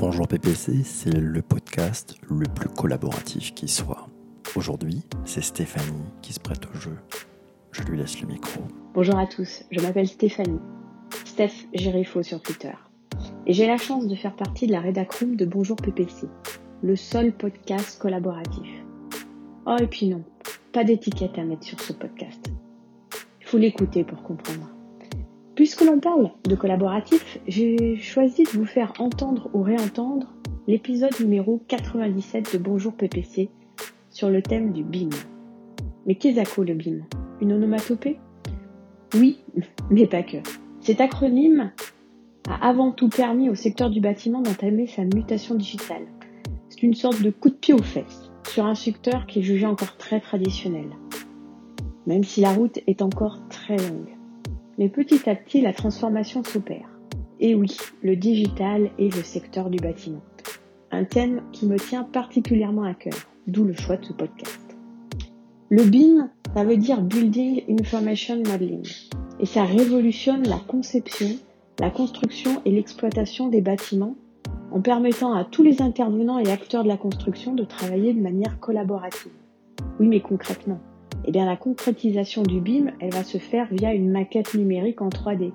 [0.00, 4.08] Bonjour PPC, c'est le podcast le plus collaboratif qui soit.
[4.56, 6.96] Aujourd'hui, c'est Stéphanie qui se prête au jeu.
[7.70, 8.62] Je lui laisse le micro.
[8.94, 10.58] Bonjour à tous, je m'appelle Stéphanie.
[11.26, 12.72] Steph Gérifo sur Twitter.
[13.46, 16.28] Et j'ai la chance de faire partie de la rédac de Bonjour PPC,
[16.82, 18.68] le seul podcast collaboratif.
[19.66, 20.24] Oh et puis non,
[20.72, 22.50] pas d'étiquette à mettre sur ce podcast.
[23.42, 24.79] Il faut l'écouter pour comprendre.
[25.54, 30.32] Puisque l'on parle de collaboratif, j'ai choisi de vous faire entendre ou réentendre
[30.66, 33.50] l'épisode numéro 97 de Bonjour PPC
[34.10, 35.10] sur le thème du BIM.
[36.06, 37.00] Mais qu'est-ce que le BIM
[37.40, 38.18] Une onomatopée?
[39.14, 39.40] Oui,
[39.90, 40.38] mais pas que.
[40.80, 41.72] Cet acronyme
[42.48, 46.06] a avant tout permis au secteur du bâtiment d'entamer sa mutation digitale.
[46.68, 49.66] C'est une sorte de coup de pied aux fesses sur un secteur qui est jugé
[49.66, 50.88] encore très traditionnel,
[52.06, 54.19] même si la route est encore très longue.
[54.80, 56.88] Mais petit à petit, la transformation s'opère.
[57.38, 60.22] Et oui, le digital est le secteur du bâtiment.
[60.90, 64.74] Un thème qui me tient particulièrement à cœur, d'où le choix de ce podcast.
[65.68, 68.88] Le BIM, ça veut dire Building Information Modeling.
[69.38, 71.28] Et ça révolutionne la conception,
[71.78, 74.16] la construction et l'exploitation des bâtiments
[74.72, 78.58] en permettant à tous les intervenants et acteurs de la construction de travailler de manière
[78.60, 79.32] collaborative.
[79.98, 80.80] Oui, mais concrètement,
[81.24, 85.08] eh bien la concrétisation du BIM, elle va se faire via une maquette numérique en
[85.08, 85.52] 3D.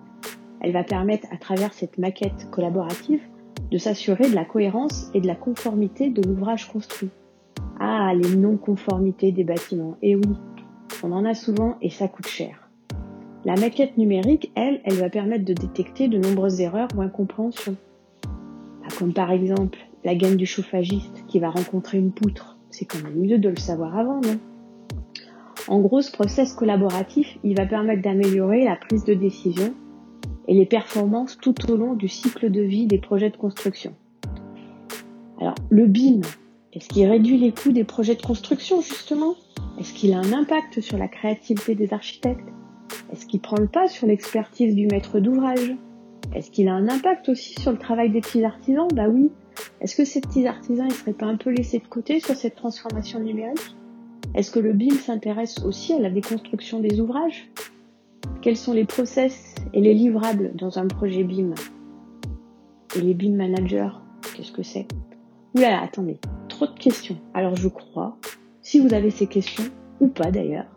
[0.62, 3.22] Elle va permettre à travers cette maquette collaborative
[3.72, 7.10] de s'assurer de la cohérence et de la conformité de l'ouvrage construit.
[7.80, 9.98] Ah, les non-conformités des bâtiments.
[10.02, 10.36] Eh oui,
[11.04, 12.70] on en a souvent et ça coûte cher.
[13.44, 17.76] La maquette numérique, elle, elle va permettre de détecter de nombreuses erreurs ou incompréhensions.
[18.98, 22.58] Comme par exemple la gaine du chauffagiste qui va rencontrer une poutre.
[22.70, 24.38] C'est quand même mieux de le savoir avant, non?
[25.68, 29.74] En gros, ce process collaboratif, il va permettre d'améliorer la prise de décision
[30.48, 33.94] et les performances tout au long du cycle de vie des projets de construction.
[35.42, 36.22] Alors, le BIM,
[36.74, 39.36] est-ce qu'il réduit les coûts des projets de construction, justement?
[39.80, 42.48] Est-ce qu'il a un impact sur la créativité des architectes?
[43.12, 45.76] Est-ce qu'il prend le pas sur l'expertise du maître d'ouvrage?
[46.34, 48.88] Est-ce qu'il a un impact aussi sur le travail des petits artisans?
[48.94, 49.32] Bah oui.
[49.82, 52.56] Est-ce que ces petits artisans, ils seraient pas un peu laissés de côté sur cette
[52.56, 53.76] transformation numérique?
[54.36, 57.50] Est-ce que le BIM s'intéresse aussi à la déconstruction des ouvrages?
[58.42, 61.54] Quels sont les process et les livrables dans un projet BIM?
[62.98, 63.92] Et les BIM managers,
[64.36, 64.88] qu'est-ce que c'est?
[65.56, 66.18] Oulala, attendez,
[66.50, 67.18] trop de questions.
[67.34, 68.18] Alors je crois,
[68.62, 69.64] si vous avez ces questions,
[70.02, 70.68] ou pas d'ailleurs,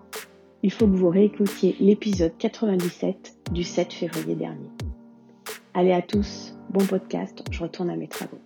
[0.63, 4.71] il faut que vous réécoutiez l'épisode 97 du 7 février dernier.
[5.75, 8.39] Allez à tous, bon podcast, je retourne à mes travaux.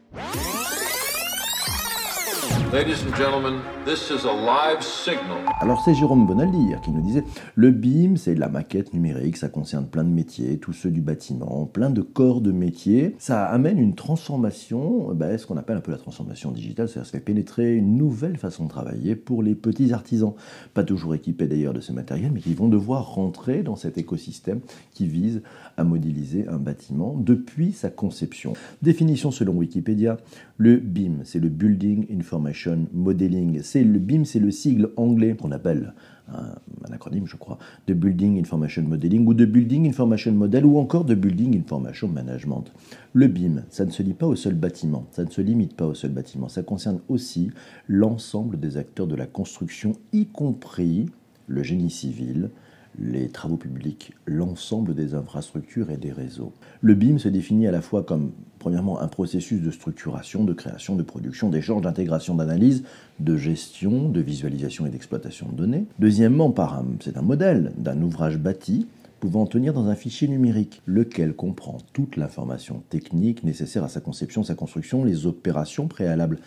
[5.60, 7.22] Alors c'est Jérôme Bonaldi hier qui nous disait
[7.54, 11.66] le BIM c'est la maquette numérique, ça concerne plein de métiers, tous ceux du bâtiment,
[11.66, 13.14] plein de corps de métiers.
[13.20, 17.12] Ça amène une transformation, ben, ce qu'on appelle un peu la transformation digitale, c'est-à-dire ça
[17.12, 20.34] fait pénétrer une nouvelle façon de travailler pour les petits artisans,
[20.74, 24.60] pas toujours équipés d'ailleurs de ce matériel, mais qui vont devoir rentrer dans cet écosystème
[24.94, 25.42] qui vise
[25.76, 28.54] à modéliser un bâtiment depuis sa conception.
[28.82, 30.16] Définition selon Wikipédia,
[30.56, 33.60] le BIM c'est le Building Information Modeling.
[33.62, 35.94] C'est le BIM, c'est le sigle anglais qu'on appelle
[36.28, 41.04] un, acronyme, je crois, de Building Information Modeling ou de Building Information Model ou encore
[41.04, 42.64] de Building Information Management.
[43.12, 45.86] Le BIM, ça ne se lit pas au seul bâtiment, ça ne se limite pas
[45.86, 47.50] au seul bâtiment, ça concerne aussi
[47.88, 51.06] l'ensemble des acteurs de la construction, y compris
[51.46, 52.50] le génie civil,
[52.98, 56.52] les travaux publics, l'ensemble des infrastructures et des réseaux.
[56.80, 60.96] Le BIM se définit à la fois comme, premièrement, un processus de structuration, de création,
[60.96, 62.84] de production, d'échange, d'intégration, d'analyse,
[63.20, 65.86] de gestion, de visualisation et d'exploitation de données.
[65.98, 66.54] Deuxièmement,
[67.00, 68.86] c'est un modèle d'un ouvrage bâti
[69.20, 74.42] pouvant tenir dans un fichier numérique, lequel comprend toute l'information technique nécessaire à sa conception,
[74.42, 76.38] sa construction, les opérations préalables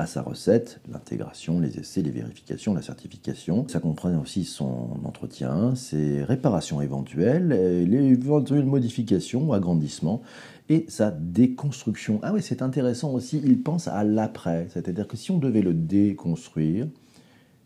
[0.00, 3.66] à sa recette, l'intégration, les essais, les vérifications, la certification.
[3.68, 10.22] Ça comprend aussi son entretien, ses réparations éventuelles, les éventuelles modifications ou agrandissements
[10.70, 12.18] et sa déconstruction.
[12.22, 15.74] Ah oui, c'est intéressant aussi, il pense à l'après, c'est-à-dire que si on devait le
[15.74, 16.86] déconstruire,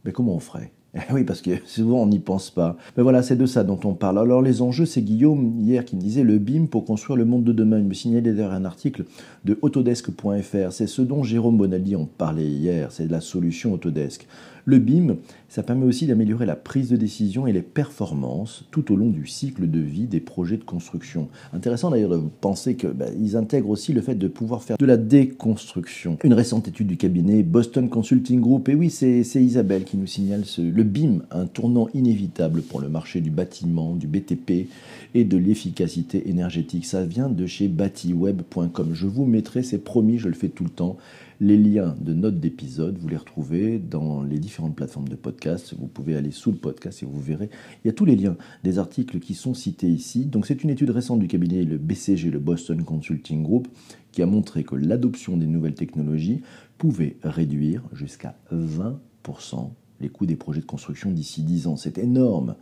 [0.05, 0.73] ben comment on ferait?
[1.13, 2.77] Oui, parce que souvent on n'y pense pas.
[2.97, 4.19] Mais voilà, c'est de ça dont on parle.
[4.19, 7.45] Alors les enjeux, c'est Guillaume hier qui me disait le BIM pour construire le monde
[7.45, 7.79] de demain.
[7.79, 9.05] Il me signalait d'ailleurs un article
[9.45, 10.73] de autodesk.fr.
[10.73, 14.27] C'est ce dont Jérôme Bonaldi en parlait hier, c'est la solution Autodesk.
[14.67, 15.17] Le BIM,
[15.49, 19.27] ça permet aussi d'améliorer la prise de décision et les performances tout au long du
[19.27, 21.29] cycle de vie des projets de construction.
[21.53, 24.97] Intéressant d'ailleurs de penser qu'ils bah, intègrent aussi le fait de pouvoir faire de la
[24.97, 26.17] déconstruction.
[26.25, 30.47] Une récente étude du cabinet Boston Consulting Group, et oui, c'est Isabelle qui nous signale
[30.47, 34.69] ce, le BIM, un tournant inévitable pour le marché du bâtiment, du BTP
[35.15, 36.87] et de l'efficacité énergétique.
[36.87, 38.91] Ça vient de chez batiweb.com.
[38.95, 40.97] Je vous mettrai, c'est promis, je le fais tout le temps,
[41.41, 45.75] les liens de notes d'épisode, vous les retrouvez dans les différentes plateformes de podcast.
[45.79, 47.51] Vous pouvez aller sous le podcast et vous verrez.
[47.85, 50.27] Il y a tous les liens des articles qui sont cités ici.
[50.27, 53.69] Donc c'est une étude récente du cabinet le BCG, le Boston Consulting Group,
[54.13, 56.43] qui a montré que l'adoption des nouvelles technologies
[56.79, 59.71] pouvait réduire jusqu'à 20%
[60.01, 61.77] les coûts des projets de construction d'ici 10 ans.
[61.77, 62.57] C'est énorme.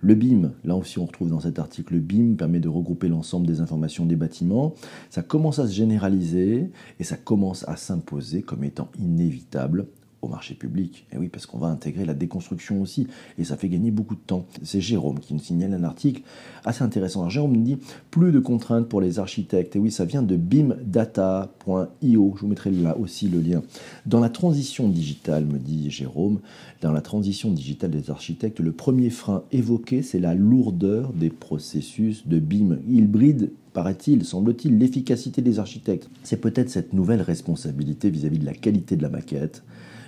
[0.00, 3.46] Le BIM, là aussi on retrouve dans cet article, le BIM permet de regrouper l'ensemble
[3.46, 4.74] des informations des bâtiments.
[5.10, 9.86] Ça commence à se généraliser et ça commence à s'imposer comme étant inévitable
[10.24, 11.06] au marché public.
[11.12, 13.06] Et oui, parce qu'on va intégrer la déconstruction aussi,
[13.38, 14.46] et ça fait gagner beaucoup de temps.
[14.62, 16.22] C'est Jérôme qui nous signale un article
[16.64, 17.20] assez intéressant.
[17.20, 17.78] Alors, Jérôme nous dit
[18.10, 19.76] plus de contraintes pour les architectes.
[19.76, 22.32] Et oui, ça vient de bimdata.io.
[22.36, 23.62] Je vous mettrai là aussi le lien.
[24.06, 26.40] Dans la transition digitale, me dit Jérôme,
[26.80, 32.26] dans la transition digitale des architectes, le premier frein évoqué, c'est la lourdeur des processus
[32.26, 32.78] de BIM.
[32.88, 36.08] Il bride paraît-il, semble-t-il, l'efficacité des architectes.
[36.22, 39.62] C'est peut-être cette nouvelle responsabilité vis à -vis de la qualité de la maquette,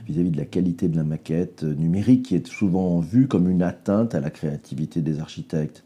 [0.06, 4.14] vis-à-vis de la qualité de la maquette numérique qui est souvent vue comme une atteinte
[4.14, 5.84] à la créativité des architectes.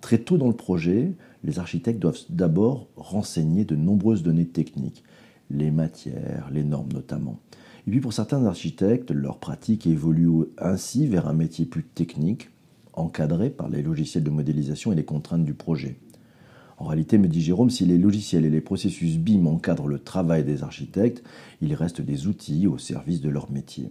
[0.00, 1.12] Très tôt dans le projet,
[1.44, 5.04] les architectes doivent d'abord renseigner de nombreuses données techniques,
[5.50, 7.38] les matières, les normes notamment.
[7.86, 10.28] Et puis pour certains architectes, leur pratique évolue
[10.58, 12.50] ainsi vers un métier plus technique,
[12.92, 15.96] encadré par les logiciels de modélisation et les contraintes du projet.
[16.78, 20.44] En réalité, me dit Jérôme, si les logiciels et les processus BIM encadrent le travail
[20.44, 21.24] des architectes,
[21.60, 23.90] il reste des outils au service de leur métier.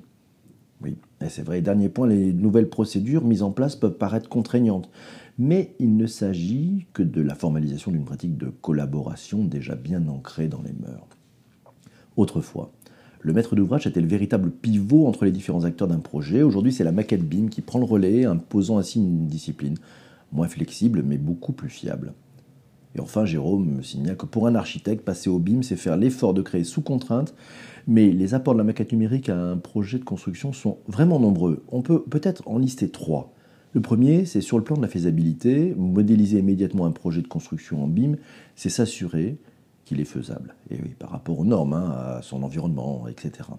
[0.82, 1.62] Oui, et c'est vrai.
[1.62, 4.90] Dernier point, les nouvelles procédures mises en place peuvent paraître contraignantes,
[5.38, 10.48] mais il ne s'agit que de la formalisation d'une pratique de collaboration déjà bien ancrée
[10.48, 11.08] dans les mœurs.
[12.16, 12.72] Autrefois,
[13.22, 16.44] le maître d'ouvrage était le véritable pivot entre les différents acteurs d'un projet.
[16.44, 19.76] Aujourd'hui, c'est la maquette BIM qui prend le relais, imposant ainsi une discipline
[20.32, 22.14] moins flexible mais beaucoup plus fiable.
[22.98, 26.34] Et enfin, Jérôme me signale que pour un architecte, passer au BIM, c'est faire l'effort
[26.34, 27.36] de créer sous contrainte,
[27.88, 31.64] mais les apports de la maquette numérique à un projet de construction sont vraiment nombreux.
[31.72, 33.34] On peut peut-être en lister trois.
[33.74, 37.84] Le premier, c'est sur le plan de la faisabilité, modéliser immédiatement un projet de construction
[37.84, 38.16] en BIM,
[38.56, 39.38] c'est s'assurer
[39.86, 43.50] qu'il est faisable, et par rapport aux normes, hein, à son environnement, etc.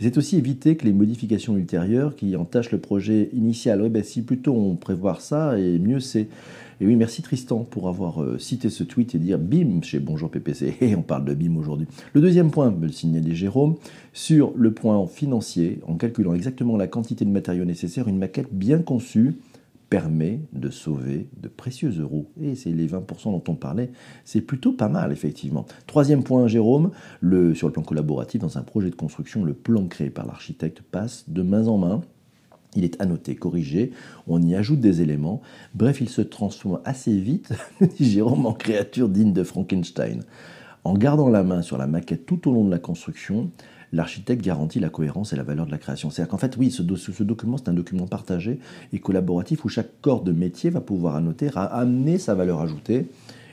[0.00, 3.82] C'est aussi éviter que les modifications ultérieures qui entachent le projet initial.
[3.82, 6.28] Oui, ben, si plutôt on prévoit ça, et mieux c'est.
[6.82, 10.30] Et oui, merci Tristan pour avoir euh, cité ce tweet et dire BIM chez Bonjour
[10.30, 10.76] PPC.
[10.80, 11.86] Et on parle de BIM aujourd'hui.
[12.14, 13.76] Le deuxième point, me le signalait Jérôme,
[14.14, 18.78] sur le point financier, en calculant exactement la quantité de matériaux nécessaires, une maquette bien
[18.78, 19.34] conçue
[19.90, 22.30] permet de sauver de précieux euros.
[22.40, 23.90] Et c'est les 20% dont on parlait,
[24.24, 25.66] c'est plutôt pas mal, effectivement.
[25.86, 26.92] Troisième point, Jérôme,
[27.54, 31.28] sur le plan collaboratif, dans un projet de construction, le plan créé par l'architecte passe
[31.28, 32.00] de main en main.
[32.76, 33.92] Il est annoté, corrigé,
[34.28, 35.40] on y ajoute des éléments.
[35.74, 40.22] Bref, il se transforme assez vite, dit Jérôme, en créature digne de Frankenstein.
[40.84, 43.50] En gardant la main sur la maquette tout au long de la construction,
[43.92, 46.10] l'architecte garantit la cohérence et la valeur de la création.
[46.10, 46.82] C'est-à-dire qu'en fait, oui, ce,
[47.22, 48.60] document, c'est un document partagé
[48.92, 53.08] et collaboratif où chaque corps de métier va pouvoir annoter, amener sa valeur ajoutée.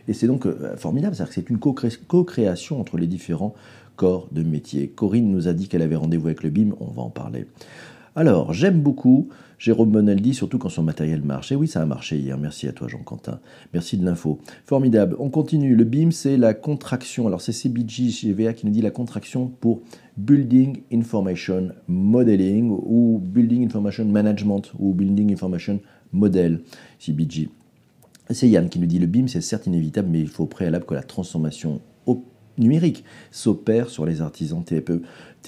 [0.08, 3.56] Et c'est donc euh, formidable, c'est-à-dire que c'est une co-création entre les différents
[3.98, 4.88] corps de métier.
[4.88, 7.48] Corinne nous a dit qu'elle avait rendez-vous avec le BIM, on va en parler.
[8.18, 9.30] Alors, j'aime beaucoup
[9.60, 11.52] Jérôme Bonaldi, surtout quand son matériel marche.
[11.52, 12.36] Et oui, ça a marché hier.
[12.40, 13.40] Merci à toi, Jean-Quentin.
[13.76, 14.40] Merci de l'info.
[14.66, 15.16] Formidable.
[15.20, 15.76] On continue.
[15.76, 17.28] Le BIM, c'est la contraction.
[17.28, 19.82] Alors, c'est CBG GVA qui nous dit la contraction pour
[20.18, 25.80] Building Information Modeling ou Building Information Management ou Building Information
[26.12, 26.62] Model,
[26.98, 27.50] CBG.
[28.32, 30.86] C'est Yann qui nous dit le BIM, c'est certes inévitable, mais il faut au préalable
[30.86, 31.82] que la transformation
[32.58, 35.02] numérique s'opère sur les artisans TPE,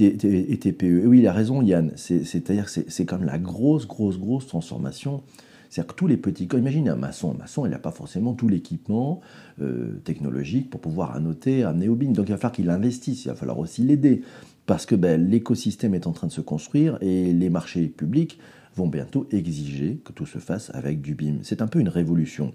[0.06, 1.06] et TPE.
[1.06, 1.92] oui, il a raison, Yann.
[1.96, 5.24] C'est-à-dire que c'est même la grosse, grosse, grosse transformation.
[5.70, 8.34] C'est-à-dire que tous les petits corps, imaginez un maçon, un maçon, il n'a pas forcément
[8.34, 9.22] tout l'équipement
[9.62, 12.12] euh, technologique pour pouvoir annoter, amener au BIM.
[12.12, 14.24] Donc il va falloir qu'il investisse, il va falloir aussi l'aider.
[14.66, 18.40] Parce que ben, l'écosystème est en train de se construire et les marchés publics
[18.76, 21.40] vont bientôt exiger que tout se fasse avec du BIM.
[21.44, 22.54] C'est un peu une révolution.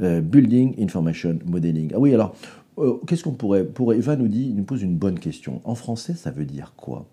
[0.00, 1.90] Euh, building Information Modeling.
[1.94, 2.34] Ah oui, alors
[3.06, 3.66] qu'est-ce qu'on pourrait,
[3.96, 5.60] Eva nous dit, nous pose une bonne question.
[5.64, 7.06] En français, ça veut dire quoi?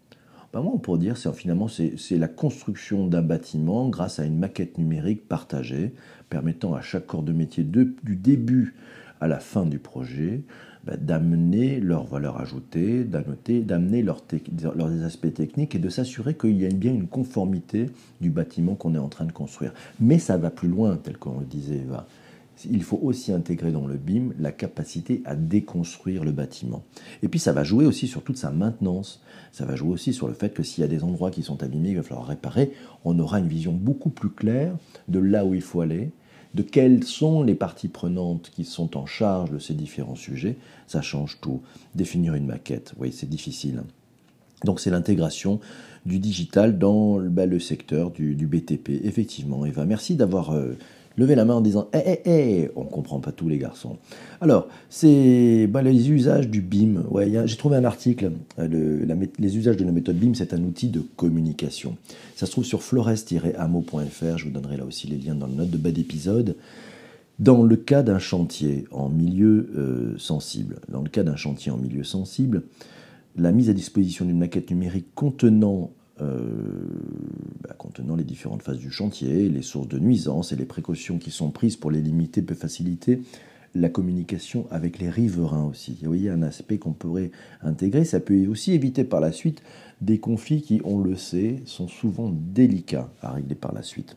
[0.53, 4.37] Ben moi, on pourrait dire c'est finalement c'est la construction d'un bâtiment grâce à une
[4.37, 5.93] maquette numérique partagée,
[6.29, 8.73] permettant à chaque corps de métier du début
[9.19, 10.43] à la fin du projet,
[10.85, 16.69] bah, d'amener leur valeur ajoutée, d'amener leurs aspects techniques et de s'assurer qu'il y a
[16.69, 17.89] bien une conformité
[18.21, 19.73] du bâtiment qu'on est en train de construire.
[19.99, 22.07] Mais ça va plus loin, tel qu'on le disait Eva.
[22.69, 26.83] Il faut aussi intégrer dans le BIM la capacité à déconstruire le bâtiment.
[27.21, 29.21] Et puis ça va jouer aussi sur toute sa maintenance.
[29.51, 31.63] Ça va jouer aussi sur le fait que s'il y a des endroits qui sont
[31.63, 32.71] abîmés, il va falloir réparer.
[33.03, 34.75] On aura une vision beaucoup plus claire
[35.07, 36.11] de là où il faut aller
[36.55, 40.55] de quelles sont les parties prenantes qui sont en charge de ces différents sujets,
[40.87, 41.61] ça change tout.
[41.95, 43.83] Définir une maquette, oui, c'est difficile.
[44.63, 45.59] Donc c'est l'intégration
[46.05, 49.03] du digital dans bah, le secteur du, BTP.
[49.03, 50.77] Effectivement, Eva, merci d'avoir euh,
[51.17, 53.97] Levez la main en disant Eh, eh, eh On ne comprend pas tous les garçons.
[54.41, 57.03] Alors, c'est bah, les usages du BIM.
[57.45, 58.31] J'ai trouvé un article.
[58.59, 59.05] Euh,
[59.39, 61.97] les usages de la méthode BIM, c'est un outil de communication.
[62.35, 64.37] Ça se trouve sur flores-amo.fr.
[64.37, 66.55] Je vous donnerai là aussi les liens dans le note de bas d'épisode.
[67.39, 71.77] Dans le cas d'un chantier en milieu euh, sensible, dans le cas d'un chantier en
[71.77, 72.63] milieu sensible,
[73.37, 79.49] la mise à disposition d'une maquette numérique contenant bah, contenant les différentes phases du chantier,
[79.49, 83.21] les sources de nuisances et les précautions qui sont prises pour les limiter peut faciliter
[83.75, 85.97] la communication avec les riverains aussi.
[86.01, 87.31] Vous voyez, un aspect qu'on pourrait
[87.61, 89.61] intégrer, ça peut aussi éviter par la suite
[90.01, 94.15] des conflits qui, on le sait, sont souvent délicats à régler par la suite.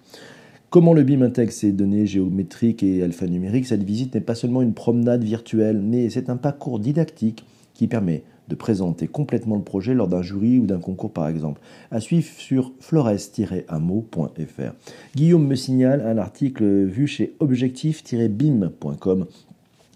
[0.71, 3.67] Comment le BIM intègre ces données géométriques et alphanumériques?
[3.67, 8.23] Cette visite n'est pas seulement une promenade virtuelle, mais c'est un parcours didactique qui permet
[8.49, 11.61] de présenter complètement le projet lors d'un jury ou d'un concours par exemple.
[11.91, 14.73] À suivre sur flores-amo.fr.
[15.15, 19.27] Guillaume me signale un article vu chez objectif-bim.com.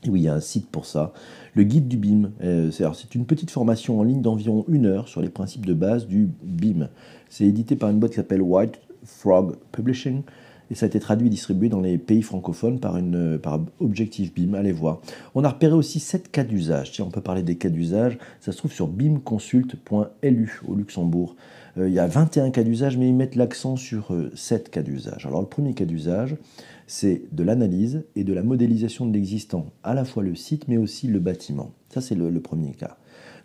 [0.08, 1.12] Oui, il y a un site pour ça.
[1.54, 5.20] Le guide du BIM, euh, c'est une petite formation en ligne d'environ une heure sur
[5.20, 6.88] les principes de base du BIM.
[7.28, 10.22] C'est édité par une boîte qui s'appelle White Frog Publishing
[10.72, 14.32] et ça a été traduit et distribué dans les pays francophones par, une, par Objectif
[14.32, 14.54] BIM.
[14.54, 15.02] Allez voir.
[15.34, 16.92] On a repéré aussi 7 cas d'usage.
[16.92, 18.16] Tiens, on peut parler des cas d'usage.
[18.40, 21.36] Ça se trouve sur bimconsult.lu au Luxembourg.
[21.76, 24.82] Euh, il y a 21 cas d'usage, mais ils mettent l'accent sur 7 euh, cas
[24.82, 25.26] d'usage.
[25.26, 26.36] Alors, le premier cas d'usage,
[26.86, 30.78] c'est de l'analyse et de la modélisation de l'existant, à la fois le site, mais
[30.78, 31.72] aussi le bâtiment.
[31.90, 32.96] Ça, c'est le premier cas.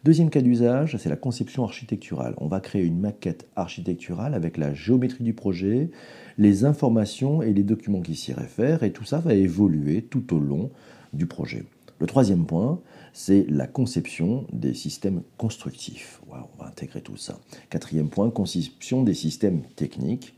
[0.07, 2.33] Deuxième cas d'usage, c'est la conception architecturale.
[2.37, 5.89] On va créer une maquette architecturale avec la géométrie du projet,
[6.37, 10.39] les informations et les documents qui s'y réfèrent, et tout ça va évoluer tout au
[10.39, 10.71] long
[11.11, 11.65] du projet.
[11.99, 12.79] Le troisième point,
[13.11, 16.21] c'est la conception des systèmes constructifs.
[16.29, 17.37] on va intégrer tout ça.
[17.69, 20.37] Quatrième point, conception des systèmes techniques.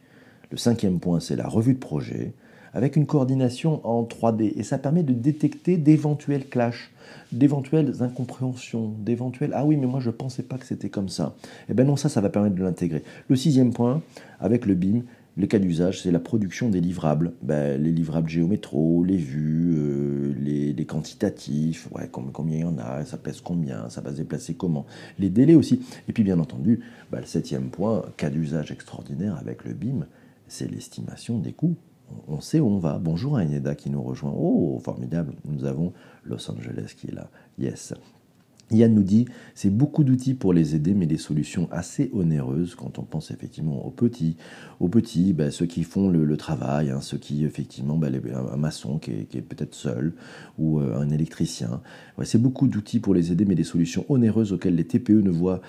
[0.49, 2.33] Le cinquième point, c'est la revue de projet
[2.73, 4.53] avec une coordination en 3D.
[4.55, 6.91] Et ça permet de détecter d'éventuels clashs,
[7.31, 11.35] d'éventuelles incompréhensions, d'éventuels Ah oui, mais moi je ne pensais pas que c'était comme ça.
[11.69, 13.03] Eh bien non, ça, ça va permettre de l'intégrer.
[13.27, 14.01] Le sixième point,
[14.39, 15.03] avec le BIM,
[15.37, 17.31] le cas d'usage, c'est la production des livrables.
[17.41, 23.05] Ben, les livrables géométro, les vues, euh, les, quantitatifs, ouais, combien il y en a,
[23.05, 24.85] ça pèse combien, ça va se déplacer comment.
[25.17, 25.81] Les délais aussi.
[26.07, 30.07] Et puis bien entendu, ben, le septième point, cas d'usage extraordinaire avec le BIM,
[30.47, 31.77] c'est l'estimation des coûts
[32.27, 32.99] on sait où on va.
[32.99, 34.33] Bonjour à qui nous rejoint.
[34.35, 37.29] Oh, formidable, nous avons Los Angeles qui est là.
[37.57, 37.93] Yes.
[38.71, 39.25] Yann nous dit,
[39.55, 43.85] c'est beaucoup d'outils pour les aider, mais des solutions assez onéreuses quand on pense effectivement
[43.85, 44.37] aux petits,
[44.79, 48.09] aux petits, bah, ceux qui font le, travail, hein, ceux qui effectivement, bah,
[48.53, 50.13] un maçon qui est, peut-être seul
[50.57, 51.81] ou euh, un électricien.
[52.23, 55.61] c'est beaucoup d'outils pour les aider, mais des solutions onéreuses auxquelles les TPE ne voient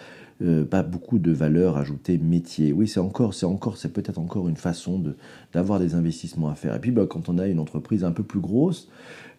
[0.42, 2.72] euh, pas beaucoup de valeur ajoutée métier.
[2.72, 5.16] Oui, c'est encore, c'est encore, c'est peut-être encore une façon de
[5.52, 6.74] d'avoir des investissements à faire.
[6.74, 8.88] Et puis, bah, quand on a une entreprise un peu plus grosse,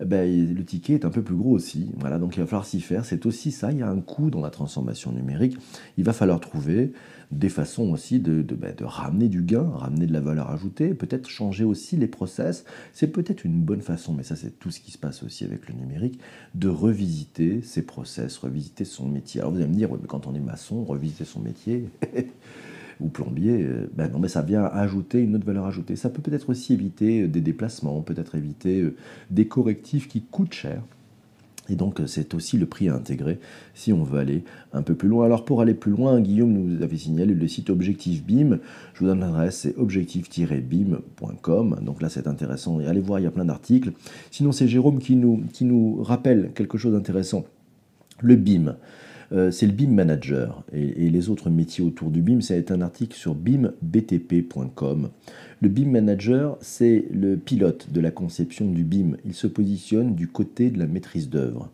[0.03, 1.91] ben, le ticket est un peu plus gros aussi.
[1.98, 3.05] Voilà, donc il va falloir s'y faire.
[3.05, 3.72] C'est aussi ça.
[3.72, 5.58] Il y a un coût dans la transformation numérique.
[5.98, 6.91] Il va falloir trouver
[7.31, 11.29] des façons aussi de, ben, de, ramener du gain, ramener de la valeur ajoutée, peut-être
[11.29, 12.65] changer aussi les process.
[12.93, 15.67] C'est peut-être une bonne façon, mais ça c'est tout ce qui se passe aussi avec
[15.70, 16.20] le numérique,
[16.55, 19.39] de revisiter ses process, revisiter son métier.
[19.39, 21.90] Alors vous allez me dire, quand on est maçon, revisiter son métier
[23.00, 25.96] ou plombier, euh, ben non, mais ça vient ajouter une autre valeur ajoutée.
[25.96, 28.96] Ça peut peut-être aussi éviter des déplacements, peut-être éviter euh,
[29.30, 30.82] des correctifs qui coûtent cher.
[31.70, 33.40] Et donc c'est aussi le prix à intégrer
[33.76, 34.44] si on veut aller
[34.74, 35.26] un peu plus loin.
[35.26, 38.60] Alors pour aller plus loin, Guillaume nous avait signalé le site Objectif BIM.
[38.94, 41.80] Je vous donne l'adresse, c'est objectif-bim.com.
[41.82, 43.94] Donc là c'est intéressant et allez voir, il y a plein d'articles.
[44.32, 47.46] Sinon c'est Jérôme qui nous, qui nous rappelle quelque chose d'intéressant.
[48.22, 48.76] Le BIM.
[49.34, 52.42] Euh, c'est le BIM Manager et, les autres métiers autour du BIM.
[52.42, 55.10] Ça a un article sur bimbtp.com.
[55.62, 59.18] Le BIM Manager, c'est le pilote de la conception du BIM.
[59.26, 61.70] Il se positionne du côté de la maîtrise d'œuvre.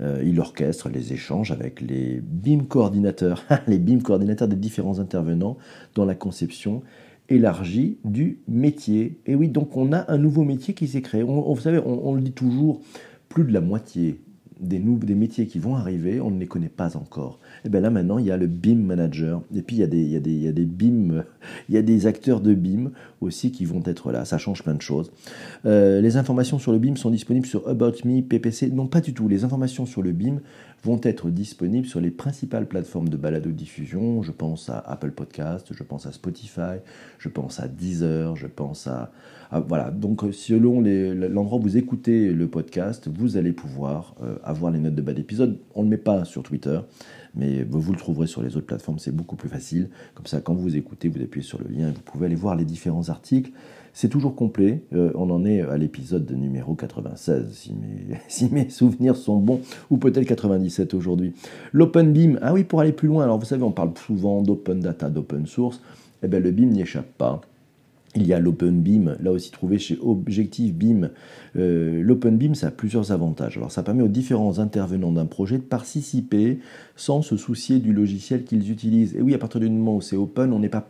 [0.00, 5.56] Euh, il orchestre les échanges avec les BIM coordinateurs, les BIM coordinateurs des différents intervenants
[5.94, 6.82] dans la conception
[7.28, 9.18] élargie du métier.
[9.26, 11.22] Et oui, donc on a un nouveau métier qui s'est créé.
[11.22, 12.80] vous savez, on, le dit toujours,
[13.28, 14.20] plus de la moitié
[14.60, 17.38] des, des métiers qui vont arriver, on ne les connaît pas encore.
[17.64, 19.86] Et bien là maintenant, il y a le BIM manager, et puis il y a
[19.86, 21.24] des, il y a des, il y a des BIM,
[21.68, 22.90] il y a des acteurs de BIM
[23.22, 24.24] aussi qui vont être là.
[24.24, 25.10] Ça change plein de choses.
[25.66, 28.70] Euh, les informations sur le BIM sont disponibles sur About Me, PPC.
[28.70, 29.28] Non, pas du tout.
[29.28, 30.40] Les informations sur le BIM
[30.84, 34.22] vont être disponibles sur les principales plateformes de balado-diffusion.
[34.22, 36.80] Je pense à Apple Podcast, je pense à Spotify,
[37.18, 39.12] je pense à Deezer, je pense à...
[39.68, 44.80] voilà, donc selon l'endroit où vous écoutez le podcast, vous allez pouvoir euh, avoir les
[44.80, 45.58] notes de bas d'épisode.
[45.74, 46.80] On ne le met pas sur Twitter,
[47.36, 49.88] mais vous le trouverez sur les autres plateformes, c'est beaucoup plus facile.
[50.14, 52.64] Comme ça, quand vous écoutez, vous appuyez sur le lien vous pouvez aller voir les
[52.64, 53.02] différents.
[53.94, 54.82] C'est toujours complet.
[54.94, 57.46] Euh, on en est à l'épisode numéro 96,
[58.28, 61.34] si mes, souvenirs sont bons, ou peut-être 97 aujourd'hui.
[61.72, 64.80] L'open beam, ah oui, pour aller plus loin, alors vous savez, on parle souvent d'open
[64.80, 65.80] data, d'open source.
[66.22, 66.84] Eh bien, le BIM n'y
[67.18, 67.40] pas.
[68.14, 71.08] Il y a l'Open Beam, là aussi trouvé chez Objective Beam.
[71.56, 73.56] Euh, L'Open Beam, ça a plusieurs avantages.
[73.56, 76.58] Alors, ça permet aux différents intervenants d'un projet de participer
[76.94, 79.16] sans se soucier du logiciel qu'ils utilisent.
[79.16, 80.86] Et oui, à partir du moment où c'est open, on n'est pas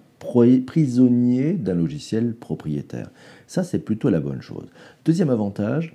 [0.66, 3.10] prisonnier d'un logiciel propriétaire.
[3.46, 4.66] Ça, c'est plutôt la bonne chose.
[5.04, 5.94] Deuxième avantage,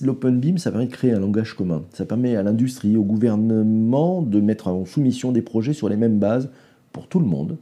[0.00, 1.84] l'Open ça permet de créer un langage commun.
[1.92, 6.18] Ça permet à l'industrie, au gouvernement de mettre en soumission des projets sur les mêmes
[6.18, 6.50] bases
[6.92, 7.58] pour tout le monde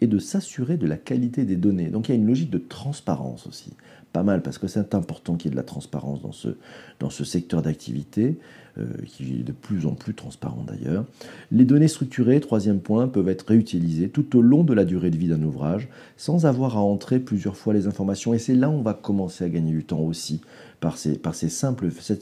[0.00, 1.88] et de s'assurer de la qualité des données.
[1.88, 3.72] Donc il y a une logique de transparence aussi.
[4.12, 7.62] Pas mal, parce que c'est important qu'il y ait de la transparence dans ce, secteur
[7.62, 8.38] d'activité,
[8.78, 11.04] euh, qui est de plus en plus transparent d'ailleurs.
[11.52, 15.16] Les données structurées, troisième point, peuvent être réutilisées tout au long de la durée de
[15.16, 18.34] vie d'un ouvrage, sans avoir à entrer plusieurs fois les informations.
[18.34, 20.40] Et c'est là où on va commencer à gagner du temps aussi,
[20.80, 21.52] par, cette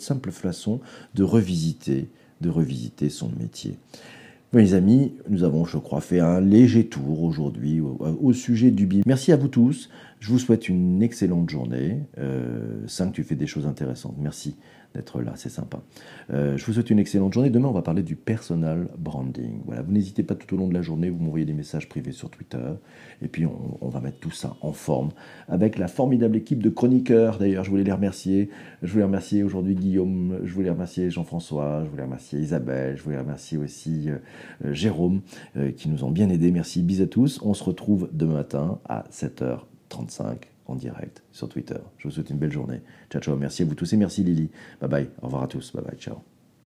[0.00, 0.80] simple façon
[1.14, 2.08] de revisiter
[3.08, 3.76] son métier.
[4.54, 9.02] Mes amis, nous avons, je crois, fait un léger tour aujourd'hui au, sujet du BIM.
[9.04, 9.90] Merci à vous tous.
[10.20, 12.00] Je vous souhaite une excellente journée.
[12.16, 14.14] Euh, 5, tu fais des choses intéressantes.
[14.18, 14.56] Merci
[14.98, 15.80] d'être là, c'est sympa.
[16.32, 17.50] Euh, je vous souhaite une excellente journée.
[17.50, 19.60] Demain, on va parler du personal branding.
[19.64, 22.10] Voilà, vous n'hésitez pas tout au long de la journée, vous m'envoyez des messages privés
[22.12, 22.58] sur Twitter,
[23.22, 25.10] et puis on, va mettre tout ça en forme
[25.48, 27.38] avec la formidable équipe de chroniqueurs.
[27.38, 28.50] D'ailleurs, je voulais les remercier.
[28.82, 33.18] Je voulais remercier aujourd'hui Guillaume, je voulais remercier Jean-François, je voulais remercier Isabelle, je voulais
[33.18, 34.18] remercier aussi euh,
[34.64, 35.20] euh, Jérôme,
[35.76, 36.50] qui nous ont bien aidés.
[36.50, 37.40] Merci, bis à tous.
[37.42, 41.78] On se retrouve demain matin à 7h35 en direct sur Twitter.
[41.98, 42.80] Je vous souhaite une belle journée.
[43.10, 43.36] Ciao, ciao.
[43.36, 44.50] Merci à vous tous et merci Lily.
[44.80, 45.10] Bye bye.
[45.22, 45.72] Au revoir à tous.
[45.72, 45.98] Bye bye.
[45.98, 46.37] Ciao.